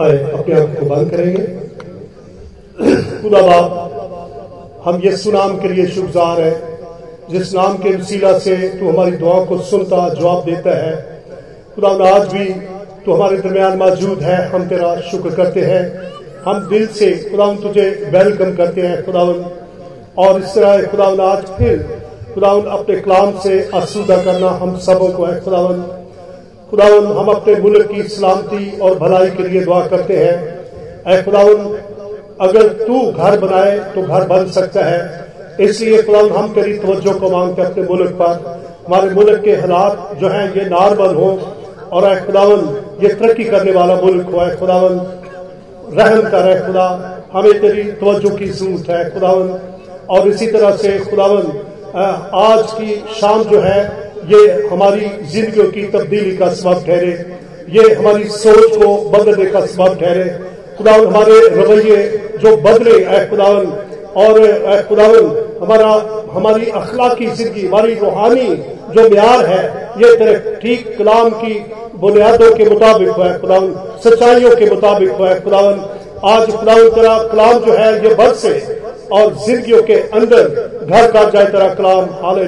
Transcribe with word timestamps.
आए, 0.00 0.32
अपने 0.32 0.54
आप 0.54 0.76
को 0.80 0.86
बंद 0.86 1.10
करेंगे। 1.10 1.42
खुदा 3.22 3.42
बाप, 3.42 3.90
हम 4.84 5.00
ये 5.04 5.16
सुनाम 5.16 5.58
के 5.58 5.68
लिए 5.68 5.86
शुक्रगुजार 5.86 6.40
है। 6.40 6.78
जिस 7.30 7.54
नाम 7.54 7.74
के 7.74 7.96
वसीला 7.96 8.38
से 8.38 8.56
तू 8.56 8.90
हमारी 8.90 9.10
दुआ 9.10 9.44
को 9.44 9.58
सुनता, 9.58 10.14
जवाब 10.14 10.44
देता 10.44 10.86
है। 10.86 11.22
खुदा 11.74 11.88
आज 11.88 12.32
भी 12.32 12.44
तू 13.06 13.12
हमारे 13.12 13.36
दरमियान 13.36 13.78
मौजूद 13.78 14.20
है। 14.22 14.48
हम 14.48 14.68
तेरा 14.68 15.00
शुक्र 15.00 15.30
करते 15.30 15.60
हैं। 15.60 16.10
हम 16.44 16.68
दिल 16.68 16.86
से, 16.86 17.10
खुदा 17.10 17.54
तुझे 17.54 18.10
वेलकम 18.14 18.56
करते 18.56 18.80
हैं, 18.80 19.06
खुदावन। 19.06 19.50
और 20.18 20.42
इस 20.42 20.54
तरह 20.54 20.86
खुदावन 20.86 21.20
आज 21.20 21.44
फिर 21.46 22.02
खुदावन 22.34 22.62
अपने 22.62 22.96
कलाम 22.96 23.38
से 23.38 23.70
आसूदा 23.74 24.16
करना 24.16 24.48
हम 24.48 24.78
सबों 24.78 25.08
को 25.08 25.24
है, 25.24 25.40
खुदावन। 25.40 25.93
खुदावन, 26.74 27.04
हम 27.18 27.28
अपने 27.28 27.54
मुल्क 27.54 27.86
की 27.88 28.02
सलामती 28.02 28.78
और 28.78 28.98
भलाई 28.98 29.28
के 29.30 29.42
लिए 29.42 29.60
दुआ 29.64 29.86
करते 29.86 30.16
हैं। 30.16 31.04
ऐ 31.06 31.22
खुदावन, 31.22 31.76
अगर 32.40 32.68
तू 32.78 33.00
घर 33.12 33.38
बनाए 33.40 33.78
तो 33.94 34.02
घर 34.02 34.26
बन 34.26 34.46
सकता 34.50 34.84
है। 34.84 34.98
इसलिए 35.60 36.02
खुदावन, 36.02 36.30
हम 36.30 36.52
तेरी 36.54 36.72
तवज्जो 36.78 37.12
को 37.12 37.30
मांगते 37.30 37.62
अपने 37.62 37.82
मुल्क 37.82 38.10
पर। 38.12 38.58
हमारे 38.86 39.10
मुल्क 39.10 39.40
के 39.42 39.52
हालात 39.52 40.18
जो 40.20 40.28
हैं, 40.28 40.54
ये 40.54 40.64
नॉर्मल 40.64 41.14
हो 41.14 41.30
और 41.92 42.04
ऐ 42.04 42.20
खुदावन, 42.20 42.68
ये 43.02 43.14
तरक्की 43.14 43.44
करने 43.44 43.72
वाला 43.72 43.96
मुल्क 43.96 44.30
हो। 44.34 44.40
ऐ 44.42 44.54
खुदावन, 44.56 45.00
रहम 45.98 46.30
कर 46.30 46.48
है 46.48 46.66
खुदा। 46.66 46.88
हमें 47.34 47.60
तेरी 47.60 47.82
तवज्जो 47.82 48.30
की 48.30 48.48
ज़रूरत 48.48 48.90
है 48.90 49.10
खुदावन। 49.10 49.58
और 50.10 50.28
इसी 50.28 50.46
तरह 50.46 50.76
से 50.76 50.98
खुदावन 51.00 51.52
आज 52.36 52.72
की 52.72 53.04
शाम 53.20 53.42
जो 53.44 53.60
है 53.60 54.03
ये 54.26 54.68
हमारी 54.68 55.08
जिंदगियों 55.30 55.70
की 55.70 55.82
तब्दीली 55.88 56.36
का 56.36 56.48
सबब 56.54 56.84
ठहरे। 56.86 57.12
ये 57.70 57.92
हमारी 57.94 58.24
सोच 58.30 58.76
को 58.76 58.96
बदलने 59.10 59.50
का 59.50 59.64
सबब 59.66 59.98
ठहरे। 60.00 60.28
खुदावन, 60.78 61.06
हमारे 61.06 61.40
रवैये 61.50 62.02
जो 62.38 62.56
बदले 62.58 62.98
है 63.04 63.28
खुदावन, 63.30 63.66
और 64.16 64.82
खुदावन, 64.88 65.24
हमारा, 65.62 65.88
हमारी 66.32 66.66
अखलाकी 66.72 67.26
ज़िंदगी, 67.28 67.66
हमारी 67.66 67.94
रूहानी 67.94 68.46
जो 68.94 69.08
म्यार 69.10 69.44
है, 69.46 69.62
ये 69.98 70.14
तेरे 70.16 70.58
ठीक 70.62 70.96
कलाम 70.98 71.30
की 71.32 71.54
बुनियादों 71.96 72.50
के 72.50 72.64
मुताबिक 72.64 73.08
हुआ 73.08 73.26
है 73.26 73.38
खुदावन, 73.40 73.74
सच्चाइयों 74.04 74.54
के 74.56 74.70
मुताबिक 74.70 75.10
हुआ 75.10 75.28
है 75.28 75.40
खुदावन। 75.40 75.80
आज 76.26 76.50
खुदावन 76.50 76.88
तेरा 76.90 77.16
कलाम 77.28 77.58
जो 77.58 77.72
है, 77.72 77.92
ये 78.04 78.14
बद 78.14 78.34
से 78.34 78.52
और 79.12 79.34
जिंदगियों 79.36 79.82
के 79.82 79.94
अंदर 79.94 80.48
घर 80.84 81.10
का 81.12 81.24
जाए 81.24 81.46
तेरा 81.46 81.68
कलाम। 81.74 82.04
हाल 82.22 82.38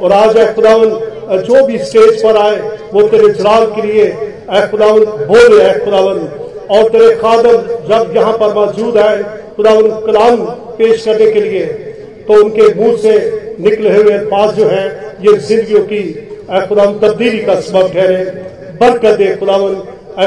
और 0.00 0.12
आज 0.12 0.36
है 0.36 0.52
खुदावन 0.54 1.42
जो 1.42 1.64
भी 1.66 1.78
स्टेज 1.80 2.22
पर 2.22 2.36
आए, 2.36 2.56
वो 2.92 3.02
तेरे 3.04 3.28
जलाल 3.30 3.64
के 3.72 3.82
लिए 3.82 4.04
ऐ 4.50 4.66
खुदावन 4.70 5.04
बोले 5.26 5.62
है 5.62 5.78
खुदावन। 5.84 6.18
और 6.70 6.88
तेरे 6.90 7.14
खादम 7.16 7.56
जब 7.88 8.12
यहाँ 8.16 8.32
पर 8.34 8.54
मौजूद 8.54 8.96
है 8.98 9.22
खुदावन 9.56 9.90
कलाम 10.06 10.44
पेश 10.78 11.04
करने 11.04 11.30
के 11.32 11.40
लिए 11.40 11.64
तो 12.28 12.34
उनके 12.34 12.72
मुँह 12.74 12.96
से 12.98 13.12
निकले 13.60 13.90
हुए 13.90 14.12
अल्फाज 14.12 14.54
जो 14.54 14.66
है, 14.66 14.86
ये 15.20 15.36
ज़िंदगी 15.38 15.78
की 15.90 16.02
खुदावन 16.68 16.98
तब्दीली 17.00 17.38
का 17.44 17.54
सबब 17.62 17.92
ठहरे। 17.92 18.24
बरकत 18.80 19.18
दे 19.18 19.34
खुदावन। 19.36 19.74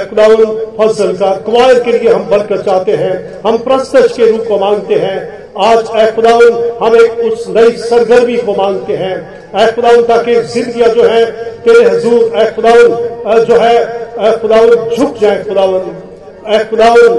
खुदावन, 0.01 0.45
फ़सल 0.77 1.11
का 1.17 1.31
कुमार 1.45 1.79
के 1.81 1.91
लिए 1.91 2.09
हम 2.09 2.23
बरकत 2.29 2.65
चाहते 2.65 2.91
हैं, 2.93 3.41
हम 3.45 3.57
प्रस्तश 3.59 4.13
के 4.13 4.29
रूप 4.31 4.47
को 4.47 4.57
मांगते 4.59 4.95
हैं। 4.95 5.17
आज 5.59 5.89
ए 5.97 6.11
खुदावन, 6.11 6.57
हम 6.81 6.95
एक 6.95 7.19
उस 7.23 7.45
नई 7.49 7.71
सरगर्मी 7.79 8.35
को 8.39 8.55
मांगते 8.55 8.95
हैं। 8.95 9.15
खुदावन 9.53 10.03
ताकि 10.03 10.35
जिंदगियाँ 10.53 10.89
जो 10.89 11.03
है 11.03 11.25
तेरे 11.61 11.89
हजूर 11.89 12.37
ए 12.37 12.45
खुदावन 12.55 13.43
जो 13.45 13.59
है 13.59 14.37
खुदावन 14.39 14.95
झुक 14.95 15.17
जाए 15.17 15.43
खुदावन 15.43 16.53
ए 16.53 16.63
खुदावन 16.69 17.17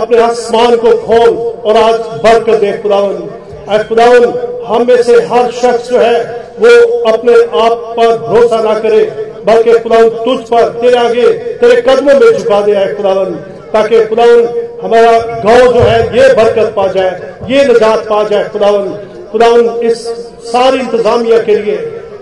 अपने 0.00 0.18
आसमान 0.22 0.76
को 0.76 0.96
खोल 0.98 1.36
और 1.64 1.76
आज 1.76 1.94
बरकत 2.24 2.60
दे 2.60 2.72
खुदावन 2.82 3.28
ए 3.70 3.82
खुदावन 3.84 4.32
हम 4.66 4.86
में 4.88 5.02
से 5.02 5.14
हर 5.26 5.50
शख्स 5.52 5.90
जो 5.90 5.98
है, 5.98 6.18
वो 6.58 6.70
अपने 7.10 7.32
आप 7.60 7.72
पर 7.96 8.16
भरोसा 8.18 8.60
ना 8.62 8.78
करे, 8.78 9.04
बल्कि 9.46 9.78
खुदावन 9.78 10.08
तुझ 10.24 10.38
पर, 10.48 10.68
तेरे 10.80 10.96
आगे, 10.98 11.26
तेरे 11.58 11.80
कदमों 11.82 12.14
में 12.14 12.38
झुका 12.38 12.60
दे 12.60 12.94
खुदावन 12.94 13.34
ताकि 13.72 14.04
खुदावन 14.06 14.46
हमारा 14.82 15.18
गाँव 15.44 15.72
जो 15.72 15.80
है, 15.80 15.98
ये 16.16 16.32
बरकत 16.34 16.72
पा 16.76 16.86
जाए, 16.88 17.10
ये 17.50 17.64
निजात 17.64 18.06
पा 18.08 18.22
जाए 18.24 18.48
खुदावन 18.48 18.86
खुदावन 19.32 19.86
इस 19.86 20.06
सारी 20.46 20.78
इंतजामिया 20.80 21.38
के 21.42 21.56
लिए 21.56 21.76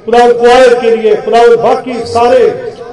खुदावन 0.05 0.33
क्वायर 0.35 0.75
के 0.81 0.97
लिए 0.97 1.15
खुदावन 1.25 1.57
बाकी 1.63 1.95
सारे 2.07 2.47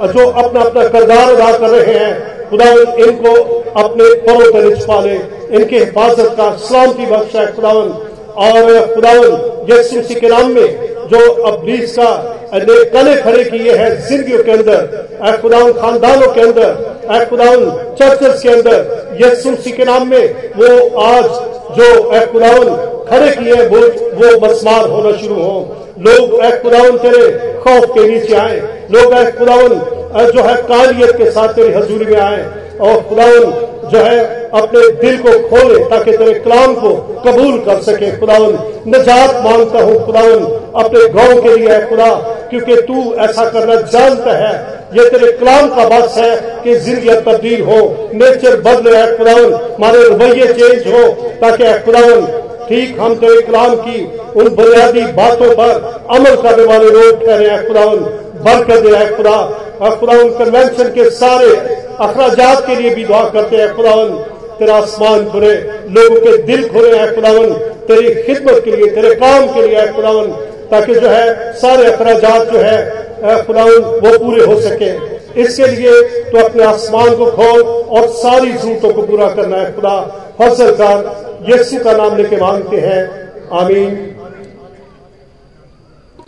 जो 0.07 0.27
अपना 0.41 0.61
अपना 0.61 0.87
किरदार 0.89 1.31
अदा 1.31 1.51
कर 1.57 1.69
रहे 1.69 1.93
हैं 1.95 2.49
खुदावन 2.49 2.99
इनको 3.03 3.33
अपने 3.77 4.13
परों 4.25 4.51
पर 4.53 4.85
पाले, 4.85 5.15
इनकी 5.51 5.77
हिफाजत 5.77 6.35
का 6.37 6.51
सलामती 6.59 7.05
बख्शा 7.05 7.39
है 7.39 7.55
खुदावन। 7.55 7.89
और 8.37 8.93
खुदावन, 8.93 9.31
यीशु 9.69 10.19
के 10.19 10.27
नाम 10.27 10.51
में 10.51 10.69
जो 11.09 11.19
अबलीस 11.43 11.95
का 11.99 12.11
कले 12.93 13.15
खड़े 13.21 13.43
किए 13.43 13.75
हैं 13.75 13.89
जिंदगियों 14.07 14.43
के 14.43 14.51
अंदर 14.51 15.37
खुदाउन 15.41 15.71
खानदानों 15.73 16.27
के 16.33 16.41
अंदर 16.41 17.25
खुदाउन 17.29 17.69
चर्चेस 17.99 18.41
के 18.41 18.49
अंदर, 18.49 18.77
यीशु 19.21 19.55
के 19.77 19.85
नाम 19.85 20.07
में 20.09 20.25
वो 20.55 20.69
आज 21.03 21.25
जो 21.71 21.87
खुदाउन 22.31 22.75
खड़े 23.09 23.29
किए 23.31 23.67
वो 23.67 23.79
वो 24.15 24.37
मसमार 24.45 24.89
होना 24.89 25.11
शुरू 25.17 25.35
हो। 25.35 25.57
लोग 25.99 26.41
खुदाउन 26.61 26.97
तेरे 26.97 27.27
खौफ 27.59 27.85
के 27.93 28.07
नीचे 28.07 28.35
आए। 28.35 28.57
लोग 28.91 29.13
खुदाउन 29.37 29.79
जो 30.27 30.43
है 30.43 30.55
कालियत 30.63 31.15
के 31.17 31.31
साथ 31.31 31.53
तेरी 31.53 31.73
हजूरी 31.73 32.05
में 32.05 32.19
आए। 32.21 32.45
और 32.81 33.01
खुदाउन 33.09 33.51
जो 33.91 33.99
है 33.99 34.19
अपने 34.53 34.81
दिल 35.01 35.17
को 35.17 35.31
खोले, 35.49 35.83
ताकि 35.85 36.11
तेरे 36.11 36.33
कलाम 36.39 36.73
को 36.75 36.89
कबूल 37.25 37.57
कर 37.59 37.81
सके। 37.81 38.11
खुदावन 38.19 38.57
निजात 38.87 39.43
माँगता 39.45 39.81
हूँ 39.81 40.05
खुदावन 40.05 40.45
अपने 40.75 41.07
गाँव 41.09 41.41
के 41.41 41.55
लिए 41.55 41.69
है 41.69 41.87
खुदा, 41.89 42.13
क्योंकि 42.49 42.75
तू 42.81 43.13
ऐसा 43.19 43.49
करना 43.49 43.75
जानता 43.75 44.37
है। 44.37 44.76
ये 44.93 45.09
तेरे 45.09 45.31
कलाम 45.31 45.67
का 45.67 45.87
बस 45.89 46.17
है 46.17 46.35
कि 46.63 46.75
ज़िंदगी 46.75 47.15
तब्दील 47.23 47.61
हो, 47.61 47.79
नेचर 48.13 48.55
बदल 48.61 48.95
है 48.95 49.17
खुदावन। 49.17 49.53
हमारे 49.75 50.03
रवैये 50.03 50.47
चेंज 50.53 50.87
हो, 50.87 51.03
ताकि 51.41 51.73
खुदावन, 51.85 52.25
ठीक 52.69 52.99
हम 52.99 53.15
तेरे 53.15 53.41
कलाम 53.41 53.75
की 53.77 54.03
उन 54.35 54.47
बुनियादी 54.55 55.01
बातों 55.13 55.49
पर 55.55 56.05
अमल 56.11 56.35
करने 56.41 56.63
वाले 56.63 56.89
लोग 56.91 57.25
कह 57.25 57.35
रहे 57.35 57.49
हैं 57.49 57.67
खुदावन 57.67 57.99
बरकत 58.45 58.83
दे 58.83 58.95
है 58.95 59.15
खुदा। 59.17 59.37
और 59.81 59.95
खुदावन 59.95 60.29
कन्वेंशन 60.29 60.89
के 60.91 61.09
सारे 61.09 61.49
अखराजात 61.99 62.65
के 62.67 62.75
लिए 62.75 62.89
भी 62.89 63.03
दुआ 63.03 63.23
करते 63.29 63.55
हैं, 63.55 63.75
खुदावन, 63.75 64.09
तेरा 64.59 64.75
आसमान 64.75 65.29
खुले, 65.29 65.53
लोगों 65.93 66.19
के 66.21 66.37
दिल 66.43 66.67
खुले 66.69 66.97
हैं, 66.97 67.13
खुदावन। 67.15 67.53
तेरी 67.87 68.13
खिदमत 68.23 68.61
के 68.65 68.71
लिए, 68.71 68.89
तेरे 68.91 69.13
काम 69.15 69.47
के 69.47 69.67
लिए 69.67 69.85
खुदावन। 69.87 70.31
ताकि 70.71 70.95
जो 70.95 71.07
है 71.07 71.53
सारे 71.53 71.91
अखराज 71.91 72.49
जो 72.49 72.59
है 72.59 73.43
खुदावन 73.45 73.83
वो 74.01 74.17
पूरे 74.19 74.45
हो 74.45 74.59
सके। 74.61 74.91
इसके 75.41 75.67
लिए 75.67 76.01
तो 76.31 76.37
अपने 76.39 76.63
आसमान 76.63 77.15
को 77.15 77.25
खोल 77.31 77.61
और 77.61 78.07
सारी 78.15 78.51
जरूरतों 78.51 78.93
को 78.93 79.01
पूरा 79.01 79.29
करना 79.29 79.57
है 79.57 79.73
खुदा। 79.75 79.95
हर 80.41 80.53
सरकार 80.55 80.97
यीशु 81.49 81.83
का 81.83 81.93
नाम 81.93 82.17
लेके 82.17 82.37
मांगते 82.37 82.77
हैं। 82.77 83.01
आमीन। 83.53 84.16